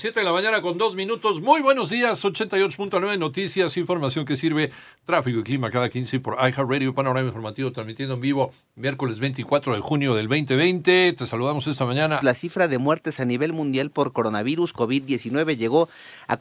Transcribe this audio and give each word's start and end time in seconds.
7 0.00 0.18
de 0.18 0.24
la 0.24 0.32
mañana 0.32 0.62
con 0.62 0.78
dos 0.78 0.94
minutos. 0.94 1.42
Muy 1.42 1.60
buenos 1.60 1.90
días, 1.90 2.24
88.9 2.24 3.18
Noticias, 3.18 3.76
información 3.76 4.24
que 4.24 4.34
sirve 4.34 4.70
tráfico 5.04 5.40
y 5.40 5.42
clima 5.42 5.70
cada 5.70 5.90
15 5.90 6.20
por 6.20 6.36
iHeartRadio, 6.36 6.94
panorama 6.94 7.28
informativo 7.28 7.70
transmitiendo 7.70 8.14
en 8.14 8.22
vivo 8.22 8.50
miércoles 8.76 9.18
24 9.18 9.74
de 9.74 9.80
junio 9.80 10.14
del 10.14 10.26
2020. 10.26 11.12
Te 11.12 11.26
saludamos 11.26 11.66
esta 11.66 11.84
mañana. 11.84 12.18
La 12.22 12.32
cifra 12.32 12.66
de 12.66 12.78
muertes 12.78 13.20
a 13.20 13.26
nivel 13.26 13.52
mundial 13.52 13.90
por 13.90 14.12
coronavirus 14.12 14.74
COVID-19 14.74 15.58
llegó 15.58 15.90
a 16.26 16.38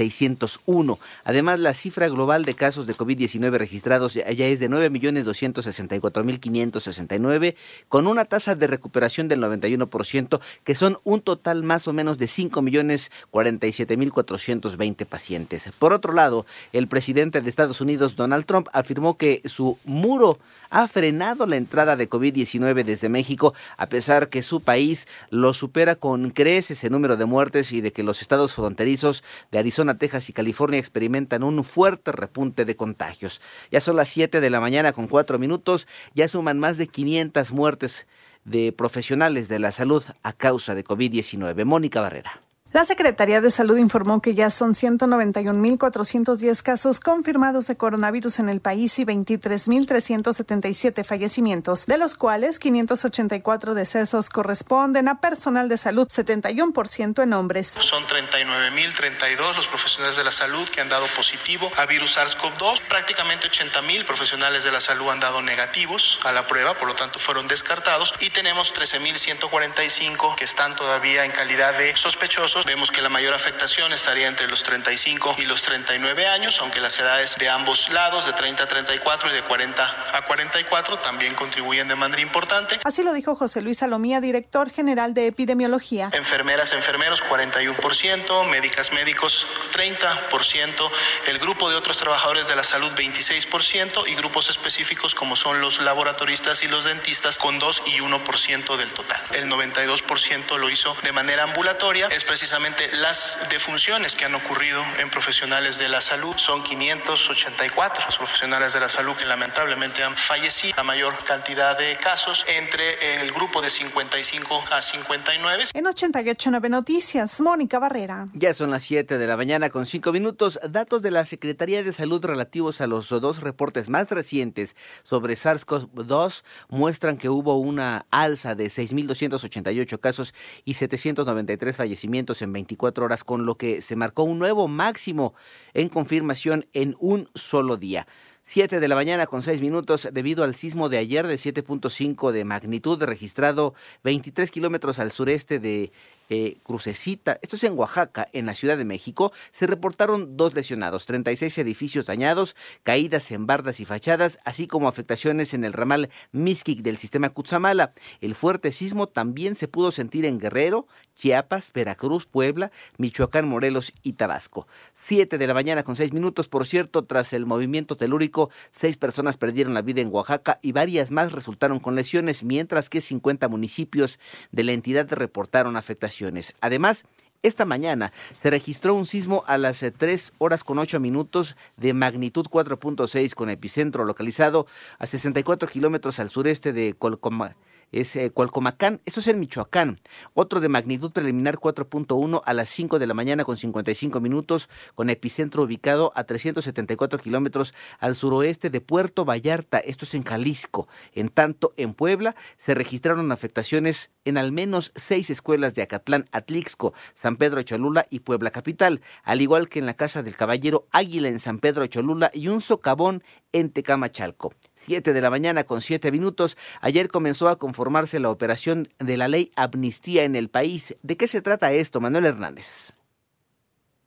477.601. 0.00 0.98
Además, 1.24 1.58
la 1.58 1.74
cifra 1.74 2.08
global 2.08 2.44
de 2.44 2.54
casos 2.54 2.86
de 2.86 2.94
COVID-19 2.94 3.58
registrados 3.58 4.14
ya 4.14 4.46
es 4.46 4.60
de 4.60 4.70
9.264.569, 4.70 7.56
con 7.88 8.06
una 8.06 8.24
tasa 8.24 8.54
de 8.54 8.66
recuperación 8.66 9.28
del 9.28 9.40
91%, 9.40 10.40
que 10.64 10.74
son 10.74 10.96
un 11.04 11.20
total 11.20 11.62
más 11.62 11.86
o 11.88 11.92
menos 11.92 12.16
de 12.18 12.24
5.047.420 12.26 15.06
pacientes. 15.06 15.70
Por 15.78 15.92
otro 15.92 16.12
lado, 16.12 16.46
el 16.72 16.88
presidente 16.88 17.40
de 17.40 17.50
Estados 17.50 17.80
Unidos, 17.80 18.16
Donald 18.16 18.44
Trump, 18.46 18.66
afirmó 18.72 19.16
que 19.16 19.42
su 19.44 19.78
muro 19.84 20.40
ha 20.70 20.88
frenado 20.88 21.46
la 21.46 21.56
entrada 21.56 21.96
de 21.96 22.08
COVID-19 22.08 22.84
desde 22.84 23.08
México, 23.08 23.54
a 23.76 23.86
pesar 23.86 24.28
que 24.28 24.42
su 24.42 24.60
país 24.60 25.08
lo 25.30 25.52
supera 25.52 25.96
con 25.96 26.30
creces 26.30 26.84
en 26.84 26.92
número 26.92 27.16
de 27.16 27.24
muertes 27.24 27.72
y 27.72 27.80
de 27.80 27.90
que 27.92 28.04
los 28.04 28.22
estados 28.22 28.54
fronterizos 28.54 29.24
de 29.50 29.58
Arizona, 29.58 29.89
Texas 29.98 30.28
y 30.28 30.32
California 30.32 30.78
experimentan 30.78 31.42
un 31.42 31.62
fuerte 31.64 32.12
repunte 32.12 32.64
de 32.64 32.76
contagios. 32.76 33.40
Ya 33.70 33.80
son 33.80 33.96
las 33.96 34.08
7 34.08 34.40
de 34.40 34.50
la 34.50 34.60
mañana 34.60 34.92
con 34.92 35.06
4 35.06 35.38
minutos, 35.38 35.86
ya 36.14 36.28
suman 36.28 36.58
más 36.58 36.76
de 36.76 36.86
500 36.86 37.52
muertes 37.52 38.06
de 38.44 38.72
profesionales 38.72 39.48
de 39.48 39.58
la 39.58 39.72
salud 39.72 40.02
a 40.22 40.32
causa 40.32 40.74
de 40.74 40.84
COVID-19. 40.84 41.64
Mónica 41.64 42.00
Barrera. 42.00 42.40
La 42.72 42.84
Secretaría 42.84 43.40
de 43.40 43.50
Salud 43.50 43.78
informó 43.78 44.22
que 44.22 44.36
ya 44.36 44.48
son 44.48 44.74
191.410 44.74 46.62
casos 46.62 47.00
confirmados 47.00 47.66
de 47.66 47.76
coronavirus 47.76 48.38
en 48.38 48.48
el 48.48 48.60
país 48.60 48.96
y 49.00 49.04
23.377 49.04 51.04
fallecimientos, 51.04 51.86
de 51.86 51.98
los 51.98 52.14
cuales 52.14 52.60
584 52.60 53.74
decesos 53.74 54.30
corresponden 54.30 55.08
a 55.08 55.20
personal 55.20 55.68
de 55.68 55.78
salud, 55.78 56.06
71% 56.06 57.24
en 57.24 57.32
hombres. 57.32 57.76
Son 57.80 58.04
39.032 58.04 59.56
los 59.56 59.66
profesionales 59.66 60.16
de 60.16 60.22
la 60.22 60.30
salud 60.30 60.68
que 60.68 60.80
han 60.80 60.88
dado 60.88 61.06
positivo 61.16 61.68
a 61.76 61.86
virus 61.86 62.18
SARS-CoV-2. 62.18 62.82
Prácticamente 62.88 63.50
80.000 63.50 64.06
profesionales 64.06 64.62
de 64.62 64.70
la 64.70 64.80
salud 64.80 65.10
han 65.10 65.18
dado 65.18 65.42
negativos 65.42 66.20
a 66.22 66.30
la 66.30 66.46
prueba, 66.46 66.74
por 66.74 66.86
lo 66.86 66.94
tanto 66.94 67.18
fueron 67.18 67.48
descartados 67.48 68.14
y 68.20 68.30
tenemos 68.30 68.72
13.145 68.72 70.36
que 70.36 70.44
están 70.44 70.76
todavía 70.76 71.24
en 71.24 71.32
calidad 71.32 71.76
de 71.76 71.96
sospechosos 71.96 72.59
vemos 72.64 72.90
que 72.90 73.02
la 73.02 73.08
mayor 73.08 73.34
afectación 73.34 73.92
estaría 73.92 74.28
entre 74.28 74.48
los 74.48 74.62
35 74.62 75.36
y 75.38 75.44
los 75.44 75.62
39 75.62 76.26
años, 76.26 76.58
aunque 76.60 76.80
las 76.80 76.98
edades 76.98 77.36
de 77.38 77.48
ambos 77.48 77.90
lados, 77.90 78.26
de 78.26 78.32
30 78.32 78.64
a 78.64 78.66
34 78.66 79.30
y 79.30 79.32
de 79.32 79.42
40 79.42 80.16
a 80.16 80.22
44, 80.22 80.98
también 80.98 81.34
contribuyen 81.34 81.88
de 81.88 81.94
manera 81.94 82.20
importante. 82.20 82.78
Así 82.84 83.02
lo 83.02 83.12
dijo 83.12 83.34
José 83.34 83.62
Luis 83.62 83.78
Salomía, 83.78 84.20
director 84.20 84.70
general 84.70 85.14
de 85.14 85.28
epidemiología. 85.28 86.10
Enfermeras, 86.12 86.72
enfermeros, 86.72 87.22
41%, 87.24 88.46
médicas, 88.48 88.92
médicos, 88.92 89.46
30%, 89.72 90.90
el 91.28 91.38
grupo 91.38 91.70
de 91.70 91.76
otros 91.76 91.96
trabajadores 91.96 92.48
de 92.48 92.56
la 92.56 92.64
salud, 92.64 92.90
26%, 92.92 94.06
y 94.06 94.14
grupos 94.16 94.50
específicos 94.50 95.14
como 95.14 95.36
son 95.36 95.60
los 95.60 95.80
laboratoristas 95.80 96.62
y 96.62 96.68
los 96.68 96.84
dentistas, 96.84 97.38
con 97.38 97.58
2 97.58 97.82
y 97.86 98.00
1% 98.00 98.76
del 98.76 98.92
total. 98.92 99.20
El 99.32 99.48
92% 99.48 100.58
lo 100.58 100.68
hizo 100.68 100.96
de 101.02 101.12
manera 101.12 101.44
ambulatoria, 101.44 102.08
es 102.08 102.24
precisamente 102.24 102.49
las 102.94 103.38
defunciones 103.48 104.16
que 104.16 104.24
han 104.24 104.34
ocurrido 104.34 104.82
en 104.98 105.08
profesionales 105.08 105.78
de 105.78 105.88
la 105.88 106.00
salud. 106.00 106.34
Son 106.36 106.64
584 106.64 108.06
los 108.06 108.16
profesionales 108.16 108.72
de 108.72 108.80
la 108.80 108.88
salud 108.88 109.14
que 109.14 109.24
lamentablemente 109.24 110.02
han 110.02 110.16
fallecido. 110.16 110.74
La 110.76 110.82
mayor 110.82 111.14
cantidad 111.24 111.78
de 111.78 111.96
casos 111.96 112.44
entre 112.48 113.22
el 113.22 113.30
grupo 113.30 113.62
de 113.62 113.70
55 113.70 114.64
a 114.72 114.82
59. 114.82 115.64
En 115.74 115.86
889 115.86 116.68
Noticias, 116.68 117.40
Mónica 117.40 117.78
Barrera. 117.78 118.26
Ya 118.34 118.52
son 118.52 118.72
las 118.72 118.82
7 118.82 119.16
de 119.16 119.26
la 119.26 119.36
mañana 119.36 119.70
con 119.70 119.86
5 119.86 120.10
minutos. 120.12 120.58
Datos 120.68 121.02
de 121.02 121.12
la 121.12 121.24
Secretaría 121.24 121.84
de 121.84 121.92
Salud 121.92 122.24
relativos 122.24 122.80
a 122.80 122.88
los 122.88 123.08
dos 123.10 123.40
reportes 123.42 123.88
más 123.88 124.10
recientes 124.10 124.74
sobre 125.04 125.34
SARS-CoV-2 125.34 126.42
muestran 126.68 127.16
que 127.16 127.28
hubo 127.28 127.58
una 127.58 128.06
alza 128.10 128.56
de 128.56 128.66
6.288 128.66 130.00
casos 130.00 130.34
y 130.64 130.74
793 130.74 131.76
fallecimientos 131.76 132.39
en 132.42 132.52
24 132.52 133.04
horas, 133.04 133.24
con 133.24 133.46
lo 133.46 133.56
que 133.56 133.82
se 133.82 133.96
marcó 133.96 134.22
un 134.22 134.38
nuevo 134.38 134.68
máximo 134.68 135.34
en 135.74 135.88
confirmación 135.88 136.66
en 136.72 136.96
un 136.98 137.28
solo 137.34 137.76
día. 137.76 138.06
7 138.44 138.80
de 138.80 138.88
la 138.88 138.96
mañana 138.96 139.26
con 139.26 139.42
6 139.42 139.60
minutos 139.60 140.08
debido 140.12 140.42
al 140.42 140.56
sismo 140.56 140.88
de 140.88 140.98
ayer 140.98 141.26
de 141.26 141.36
7.5 141.36 142.32
de 142.32 142.44
magnitud 142.44 143.00
registrado 143.02 143.74
23 144.02 144.50
kilómetros 144.50 144.98
al 144.98 145.12
sureste 145.12 145.60
de 145.60 145.92
eh, 146.30 146.58
Crucecita, 146.62 147.40
esto 147.42 147.56
es 147.56 147.64
en 147.64 147.76
Oaxaca, 147.76 148.28
en 148.32 148.46
la 148.46 148.54
Ciudad 148.54 148.78
de 148.78 148.84
México, 148.84 149.32
se 149.50 149.66
reportaron 149.66 150.36
dos 150.36 150.54
lesionados, 150.54 151.04
36 151.04 151.58
edificios 151.58 152.06
dañados, 152.06 152.54
caídas 152.84 153.32
en 153.32 153.46
bardas 153.46 153.80
y 153.80 153.84
fachadas, 153.84 154.38
así 154.44 154.68
como 154.68 154.86
afectaciones 154.86 155.54
en 155.54 155.64
el 155.64 155.72
ramal 155.72 156.08
Mixquic 156.30 156.82
del 156.82 156.98
sistema 156.98 157.30
Cutzamala. 157.30 157.92
El 158.20 158.36
fuerte 158.36 158.70
sismo 158.70 159.08
también 159.08 159.56
se 159.56 159.66
pudo 159.66 159.90
sentir 159.90 160.24
en 160.24 160.38
Guerrero, 160.38 160.86
Chiapas, 161.16 161.72
Veracruz, 161.74 162.26
Puebla, 162.26 162.70
Michoacán, 162.96 163.48
Morelos 163.48 163.92
y 164.04 164.12
Tabasco. 164.12 164.68
Siete 164.94 165.36
de 165.36 165.48
la 165.48 165.54
mañana 165.54 165.82
con 165.82 165.96
seis 165.96 166.12
minutos, 166.12 166.48
por 166.48 166.64
cierto, 166.64 167.04
tras 167.04 167.32
el 167.32 167.44
movimiento 167.44 167.96
telúrico, 167.96 168.50
seis 168.70 168.96
personas 168.96 169.36
perdieron 169.36 169.74
la 169.74 169.82
vida 169.82 170.00
en 170.00 170.12
Oaxaca 170.12 170.60
y 170.62 170.70
varias 170.70 171.10
más 171.10 171.32
resultaron 171.32 171.80
con 171.80 171.96
lesiones, 171.96 172.44
mientras 172.44 172.88
que 172.88 173.00
50 173.00 173.48
municipios 173.48 174.20
de 174.52 174.62
la 174.62 174.72
entidad 174.72 175.10
reportaron 175.10 175.76
afectaciones 175.76 176.19
Además, 176.60 177.04
esta 177.42 177.64
mañana 177.64 178.12
se 178.38 178.50
registró 178.50 178.94
un 178.94 179.06
sismo 179.06 179.44
a 179.46 179.56
las 179.56 179.78
3 179.78 180.28
eh, 180.28 180.32
horas 180.38 180.62
con 180.62 180.78
8 180.78 181.00
minutos 181.00 181.56
de 181.78 181.94
magnitud 181.94 182.46
4.6 182.46 183.34
con 183.34 183.48
epicentro 183.48 184.04
localizado 184.04 184.66
a 184.98 185.06
64 185.06 185.68
kilómetros 185.68 186.20
al 186.20 186.28
sureste 186.28 186.74
de 186.74 186.92
Colcoma 186.92 187.56
es 187.92 188.16
eh, 188.16 188.30
Cualcomacán, 188.30 189.00
eso 189.04 189.20
es 189.20 189.26
en 189.26 189.40
Michoacán. 189.40 189.98
Otro 190.34 190.60
de 190.60 190.68
magnitud 190.68 191.12
preliminar 191.12 191.56
4.1 191.56 192.40
a 192.44 192.52
las 192.52 192.68
5 192.68 192.98
de 192.98 193.06
la 193.06 193.14
mañana 193.14 193.44
con 193.44 193.56
55 193.56 194.20
minutos, 194.20 194.68
con 194.94 195.10
epicentro 195.10 195.62
ubicado 195.62 196.12
a 196.14 196.24
374 196.24 197.18
kilómetros 197.20 197.74
al 197.98 198.16
suroeste 198.16 198.70
de 198.70 198.80
Puerto 198.80 199.24
Vallarta, 199.24 199.78
esto 199.78 200.04
es 200.04 200.14
en 200.14 200.24
Jalisco. 200.24 200.88
En 201.12 201.28
tanto, 201.28 201.72
en 201.76 201.94
Puebla 201.94 202.36
se 202.56 202.74
registraron 202.74 203.32
afectaciones 203.32 204.10
en 204.24 204.36
al 204.36 204.52
menos 204.52 204.92
seis 204.94 205.30
escuelas 205.30 205.74
de 205.74 205.82
Acatlán, 205.82 206.28
Atlixco, 206.32 206.94
San 207.14 207.36
Pedro 207.36 207.62
Cholula 207.62 208.04
y 208.10 208.20
Puebla 208.20 208.50
Capital, 208.50 209.00
al 209.22 209.40
igual 209.40 209.68
que 209.68 209.78
en 209.78 209.86
la 209.86 209.94
Casa 209.94 210.22
del 210.22 210.36
Caballero 210.36 210.86
Águila 210.90 211.28
en 211.28 211.38
San 211.38 211.58
Pedro 211.58 211.86
Cholula 211.86 212.30
y 212.34 212.48
un 212.48 212.60
socavón 212.60 213.22
en 213.52 213.70
Tecamachalco. 213.70 214.54
Siete 214.82 215.12
de 215.12 215.20
la 215.20 215.28
mañana 215.28 215.64
con 215.64 215.82
siete 215.82 216.10
minutos. 216.10 216.56
Ayer 216.80 217.08
comenzó 217.08 217.48
a 217.48 217.58
conformarse 217.58 218.18
la 218.18 218.30
operación 218.30 218.88
de 218.98 219.18
la 219.18 219.28
ley 219.28 219.52
amnistía 219.54 220.24
en 220.24 220.36
el 220.36 220.48
país. 220.48 220.96
¿De 221.02 221.18
qué 221.18 221.28
se 221.28 221.42
trata 221.42 221.72
esto, 221.72 222.00
Manuel 222.00 222.24
Hernández? 222.24 222.94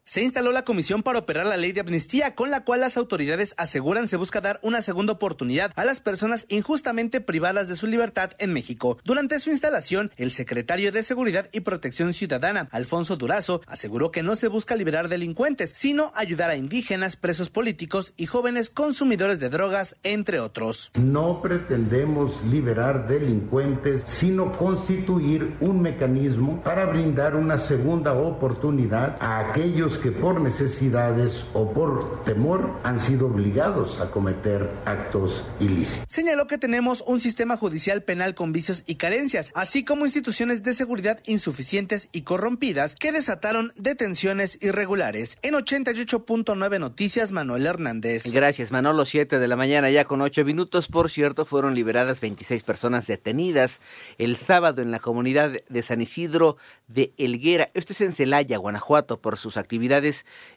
Se 0.05 0.21
instaló 0.21 0.51
la 0.51 0.65
comisión 0.65 1.01
para 1.01 1.19
operar 1.19 1.45
la 1.45 1.55
ley 1.55 1.71
de 1.71 1.79
amnistía, 1.79 2.35
con 2.35 2.51
la 2.51 2.65
cual 2.65 2.81
las 2.81 2.97
autoridades 2.97 3.55
aseguran 3.57 4.09
se 4.09 4.17
busca 4.17 4.41
dar 4.41 4.59
una 4.61 4.81
segunda 4.81 5.13
oportunidad 5.13 5.71
a 5.77 5.85
las 5.85 6.01
personas 6.01 6.45
injustamente 6.49 7.21
privadas 7.21 7.69
de 7.69 7.77
su 7.77 7.87
libertad 7.87 8.31
en 8.37 8.51
México. 8.51 8.97
Durante 9.05 9.39
su 9.39 9.49
instalación, 9.49 10.11
el 10.17 10.31
secretario 10.31 10.91
de 10.91 11.03
Seguridad 11.03 11.47
y 11.53 11.61
Protección 11.61 12.11
Ciudadana, 12.13 12.67
Alfonso 12.71 13.15
Durazo, 13.15 13.61
aseguró 13.65 14.11
que 14.11 14.23
no 14.23 14.35
se 14.35 14.49
busca 14.49 14.75
liberar 14.75 15.07
delincuentes, 15.07 15.71
sino 15.73 16.11
ayudar 16.15 16.49
a 16.49 16.57
indígenas, 16.57 17.15
presos 17.15 17.49
políticos 17.49 18.13
y 18.17 18.25
jóvenes 18.25 18.69
consumidores 18.69 19.39
de 19.39 19.47
drogas, 19.47 19.95
entre 20.03 20.41
otros. 20.41 20.91
No 20.95 21.41
pretendemos 21.41 22.43
liberar 22.43 23.07
delincuentes, 23.07 24.03
sino 24.05 24.51
constituir 24.57 25.55
un 25.61 25.81
mecanismo 25.81 26.61
para 26.61 26.87
brindar 26.87 27.37
una 27.37 27.57
segunda 27.57 28.11
oportunidad 28.11 29.15
a 29.21 29.39
aquellos 29.39 29.92
aquellos 29.93 29.97
que 29.97 30.11
por 30.11 30.41
necesidades 30.41 31.47
o 31.53 31.71
por 31.71 32.23
temor 32.23 32.79
han 32.83 32.99
sido 32.99 33.27
obligados 33.27 33.99
a 33.99 34.11
cometer 34.11 34.69
actos 34.85 35.43
ilícitos. 35.59 36.05
Señaló 36.07 36.47
que 36.47 36.57
tenemos 36.57 37.03
un 37.07 37.19
sistema 37.19 37.57
judicial 37.57 38.03
penal 38.03 38.35
con 38.35 38.51
vicios 38.51 38.83
y 38.85 38.95
carencias, 38.95 39.51
así 39.55 39.83
como 39.83 40.05
instituciones 40.05 40.63
de 40.63 40.73
seguridad 40.73 41.19
insuficientes 41.25 42.09
y 42.11 42.21
corrompidas 42.21 42.95
que 42.95 43.11
desataron 43.11 43.71
detenciones 43.75 44.57
irregulares. 44.61 45.37
En 45.41 45.53
88.9 45.53 46.79
Noticias, 46.79 47.31
Manuel 47.31 47.65
Hernández. 47.65 48.31
Gracias, 48.31 48.71
Manolo. 48.71 49.05
7 49.05 49.39
de 49.39 49.47
la 49.47 49.55
mañana, 49.55 49.89
ya 49.89 50.05
con 50.05 50.21
8 50.21 50.45
minutos. 50.45 50.87
Por 50.87 51.09
cierto, 51.09 51.45
fueron 51.45 51.75
liberadas 51.75 52.21
26 52.21 52.63
personas 52.63 53.07
detenidas 53.07 53.79
el 54.17 54.37
sábado 54.37 54.81
en 54.81 54.91
la 54.91 54.99
comunidad 54.99 55.51
de 55.67 55.81
San 55.81 56.01
Isidro 56.01 56.57
de 56.87 57.11
Elguera. 57.17 57.67
Esto 57.73 57.93
es 57.93 58.01
en 58.01 58.13
Celaya, 58.13 58.57
Guanajuato, 58.57 59.19
por 59.19 59.37
sus 59.37 59.57
actividades 59.57 59.82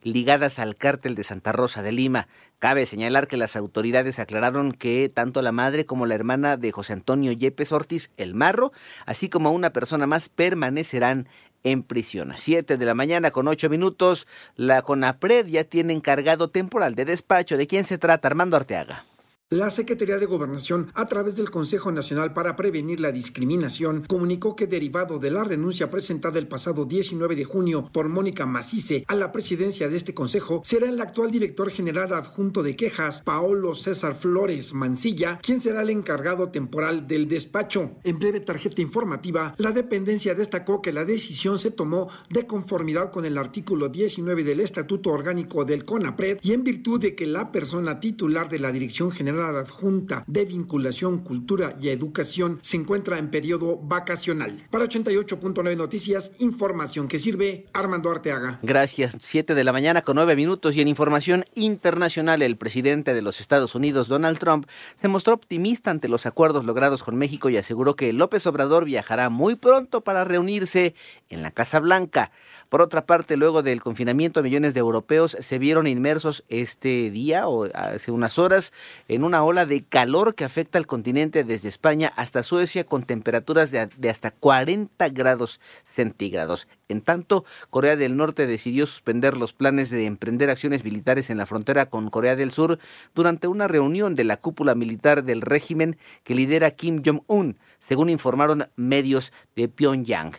ligadas 0.02 0.58
al 0.58 0.76
cártel 0.76 1.14
de 1.14 1.25
Santa 1.25 1.52
Rosa 1.52 1.82
de 1.82 1.93
Lima. 1.93 2.28
Cabe 2.58 2.87
señalar 2.87 3.26
que 3.26 3.37
las 3.37 3.56
autoridades 3.56 4.19
aclararon 4.19 4.73
que 4.73 5.08
tanto 5.08 5.43
la 5.43 5.52
madre 5.52 5.84
como 5.87 6.06
la 6.06 6.14
hermana 6.14 6.56
de 6.56 6.73
José 6.73 6.94
Antonio 6.94 7.32
Yepes 7.32 7.73
Ortiz, 7.73 8.11
el 8.17 8.34
Marro, 8.34 8.73
así 9.05 9.28
como 9.28 9.50
una 9.50 9.70
persona 9.70 10.06
más 10.06 10.28
permanecerán 10.28 11.28
en 11.64 11.82
prisión. 11.82 12.32
Siete 12.37 12.76
de 12.76 12.87
la 12.87 12.94
mañana 12.94 13.31
con 13.31 13.49
ocho 13.49 13.69
minutos, 13.69 14.26
la 14.55 14.82
CONAPRED 14.82 15.46
ya 15.46 15.64
tiene 15.64 15.93
encargado 15.93 16.49
temporal 16.49 16.94
de 16.94 17.05
despacho. 17.05 17.56
¿De 17.56 17.67
quién 17.67 17.84
se 17.84 17.99
trata? 17.99 18.29
Armando 18.29 18.56
Arteaga. 18.56 19.05
La 19.50 19.70
Secretaría 19.70 20.19
de 20.19 20.26
Gobernación, 20.26 20.90
a 20.94 21.06
través 21.06 21.37
del 21.37 21.52
Consejo 21.52 21.93
Nacional 21.93 22.32
para 22.32 22.56
Prevenir 22.56 22.98
la 22.98 23.12
Discriminación, 23.12 24.04
comunicó 24.08 24.56
que 24.56 24.66
derivado 24.66 25.20
de 25.20 25.31
la 25.31 25.44
renuncia 25.44 25.88
presentada 25.88 26.40
el 26.40 26.48
pasado 26.48 26.84
19 26.84 27.37
de 27.37 27.44
junio 27.44 27.88
por 27.93 28.08
Mónica 28.08 28.44
Macice 28.44 29.04
a 29.06 29.14
la 29.14 29.31
presidencia 29.31 29.88
de 29.88 29.94
este 29.94 30.14
consejo, 30.14 30.62
será 30.64 30.88
el 30.88 31.00
actual 31.00 31.31
director 31.31 31.70
general 31.70 32.12
adjunto 32.12 32.64
de 32.64 32.75
quejas, 32.75 33.20
Paolo 33.20 33.76
César 33.76 34.16
Flores 34.16 34.75
Mancilla, 34.75 35.38
quien 35.40 35.60
será 35.60 35.82
el 35.82 35.90
encargado 35.90 36.48
temporal 36.48 37.06
del 37.06 37.28
despacho. 37.28 37.93
En 38.02 38.19
breve 38.19 38.40
tarjeta 38.40 38.82
informativa, 38.82 39.54
la 39.58 39.70
dependencia 39.70 40.34
destacó 40.34 40.82
que 40.82 40.93
la 40.93 41.04
decisión 41.04 41.60
se 41.60 41.70
tomó 41.70 42.08
de 42.31 42.48
conformidad 42.48 43.12
con 43.12 43.25
el 43.25 43.38
artículo 43.38 43.90
19 43.90 44.43
del 44.43 44.58
Estatuto 44.58 45.10
Orgánico 45.10 45.64
del 45.64 45.84
CONAPRED 45.84 46.40
y 46.43 46.52
en 46.52 46.64
virtud 46.64 47.00
de 47.00 47.14
que 47.14 47.26
la 47.26 47.52
persona 47.52 48.00
titular 48.00 48.48
de 48.48 48.58
la 48.58 48.72
Dirección 48.72 49.12
General 49.12 49.36
Adjunta 49.41 50.25
de 50.27 50.44
Vinculación, 50.44 51.19
Cultura 51.19 51.77
y 51.81 51.88
Educación 51.88 52.59
se 52.62 52.77
encuentra 52.77 53.19
en 53.19 53.31
periodo 53.31 53.77
vacacional. 53.77 54.67
Para 54.71 54.87
88.9 54.87 55.77
Noticias, 55.77 56.33
información 56.38 57.09
que 57.09 57.19
sirve 57.19 57.67
Armando 57.73 58.11
Arteaga. 58.11 58.59
Gracias. 58.62 59.17
7 59.19 59.55
de 59.55 59.65
la 59.65 59.73
mañana 59.73 60.03
con 60.03 60.17
9 60.17 60.37
minutos 60.37 60.77
y 60.77 60.81
en 60.81 60.88
información 60.88 61.44
internacional, 61.55 62.43
el 62.43 62.56
presidente 62.56 63.15
de 63.15 63.23
los 63.23 63.41
Estados 63.41 63.75
Unidos, 63.75 64.09
Donald 64.09 64.38
Trump, 64.38 64.67
se 64.97 65.09
mostró 65.09 65.35
optimista 65.35 65.91
ante 65.91 66.09
los 66.09 66.27
acuerdos 66.27 66.65
logrados 66.65 67.03
con 67.03 67.17
México 67.17 67.50
y 67.50 67.56
aseguró 67.56 67.97
que 67.97 68.12
López 68.12 68.47
Obrador 68.47 68.85
viajará 68.85 69.29
muy 69.29 69.55
pronto 69.55 70.00
para 70.00 70.25
reunirse 70.25 70.94
en 71.29 71.43
la 71.43 71.50
Casa 71.50 71.81
Blanca. 71.81 72.31
Por 72.69 72.82
otra 72.82 73.06
parte, 73.06 73.37
luego 73.37 73.62
del 73.62 73.81
confinamiento, 73.81 74.43
millones 74.43 74.75
de 74.75 74.81
europeos 74.81 75.37
se 75.41 75.59
vieron 75.59 75.87
inmersos 75.87 76.44
este 76.49 77.11
día 77.11 77.49
o 77.49 77.69
hace 77.75 78.11
unas 78.11 78.39
horas 78.39 78.73
en 79.09 79.25
una 79.26 79.43
ola 79.43 79.67
de 79.67 79.82
calor 79.82 80.34
que 80.34 80.44
afecta 80.44 80.78
al 80.78 80.87
continente 80.87 81.43
desde 81.43 81.69
España 81.69 82.12
hasta 82.17 82.44
Suecia 82.44 82.84
con 82.84 83.02
temperaturas 83.02 83.73
de, 83.73 84.08
hasta 84.08 84.31
40 84.31 85.08
grados 85.08 85.61
centígrados. 85.82 86.69
En 86.88 87.00
tanto, 87.00 87.44
Corea 87.69 87.96
del 87.96 88.17
Norte 88.17 88.46
decidió 88.46 88.87
suspender 88.87 89.37
los 89.37 89.52
planes 89.52 89.90
de 89.90 90.06
emprender 90.06 90.49
acciones 90.49 90.84
militares 90.84 91.28
en 91.28 91.38
la 91.38 91.46
frontera 91.46 91.87
con 91.87 92.08
Corea 92.08 92.37
del 92.37 92.52
Sur 92.52 92.78
durante 93.14 93.49
una 93.49 93.67
reunión 93.67 94.14
de 94.14 94.25
la 94.25 94.37
cúpula 94.37 94.76
militar 94.76 95.25
del 95.25 95.40
régimen 95.40 95.99
que 96.22 96.37
lidera 96.37 96.70
Kim 96.70 97.02
Jong-un, 97.05 97.58
según 97.81 98.08
informaron 98.08 98.69
medios 98.76 99.32
de 99.56 99.69
Pyongyang. 99.69 100.37